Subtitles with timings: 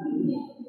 [0.00, 0.67] Amen.